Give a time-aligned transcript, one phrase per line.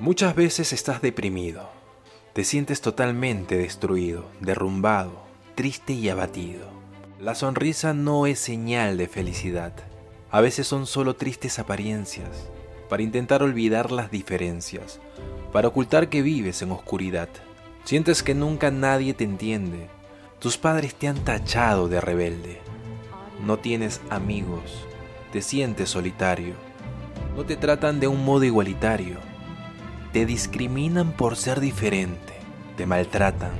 [0.00, 1.68] Muchas veces estás deprimido,
[2.32, 5.24] te sientes totalmente destruido, derrumbado,
[5.56, 6.68] triste y abatido.
[7.18, 9.72] La sonrisa no es señal de felicidad,
[10.30, 12.48] a veces son solo tristes apariencias,
[12.88, 15.00] para intentar olvidar las diferencias,
[15.52, 17.28] para ocultar que vives en oscuridad.
[17.82, 19.88] Sientes que nunca nadie te entiende,
[20.38, 22.60] tus padres te han tachado de rebelde,
[23.44, 24.86] no tienes amigos,
[25.32, 26.54] te sientes solitario,
[27.34, 29.16] no te tratan de un modo igualitario
[30.12, 32.34] te discriminan por ser diferente,
[32.76, 33.52] te maltratan,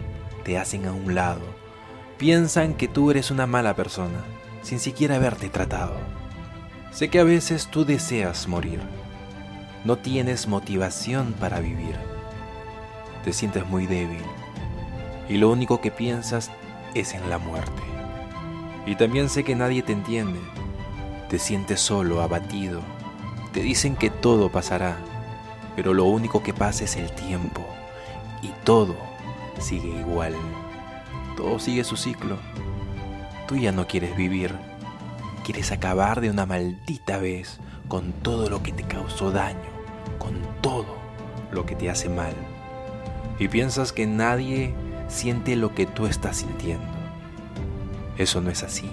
[0.44, 1.42] te hacen a un lado,
[2.16, 4.24] piensan que tú eres una mala persona,
[4.62, 5.94] sin siquiera haberte tratado.
[6.90, 8.80] Sé que a veces tú deseas morir,
[9.84, 11.96] no tienes motivación para vivir,
[13.24, 14.22] te sientes muy débil
[15.28, 16.50] y lo único que piensas
[16.94, 17.82] es en la muerte.
[18.86, 20.40] Y también sé que nadie te entiende,
[21.28, 22.80] te sientes solo, abatido,
[23.52, 24.96] te dicen que todo pasará
[25.78, 27.64] pero lo único que pasa es el tiempo
[28.42, 28.96] y todo
[29.60, 30.34] sigue igual.
[31.36, 32.36] Todo sigue su ciclo.
[33.46, 34.56] Tú ya no quieres vivir.
[35.44, 39.70] Quieres acabar de una maldita vez con todo lo que te causó daño,
[40.18, 40.96] con todo
[41.52, 42.34] lo que te hace mal.
[43.38, 44.74] Y piensas que nadie
[45.06, 46.88] siente lo que tú estás sintiendo.
[48.16, 48.90] Eso no es así.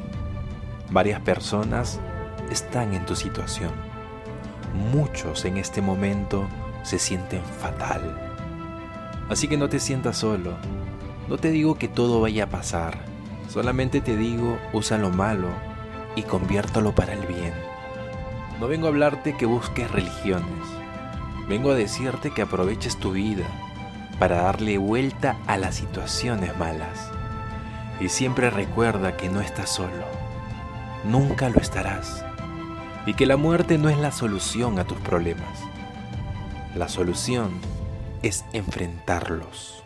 [0.91, 2.00] Varias personas
[2.52, 3.72] están en tu situación.
[4.94, 6.47] Muchos en este momento
[6.86, 8.16] se sienten fatal.
[9.28, 10.55] Así que no te sientas solo.
[11.28, 13.00] No te digo que todo vaya a pasar.
[13.50, 15.50] Solamente te digo, usa lo malo
[16.16, 17.53] y conviértalo para el bien.
[18.59, 20.45] No vengo a hablarte que busques religiones.
[21.50, 23.45] Vengo a decirte que aproveches tu vida
[24.19, 27.11] para darle vuelta a las situaciones malas.
[28.00, 30.06] Y siempre recuerda que no estás solo.
[31.03, 32.23] Nunca lo estarás.
[33.08, 35.59] Y que la muerte no es la solución a tus problemas.
[36.76, 37.62] La solución
[38.22, 39.84] es enfrentarlos.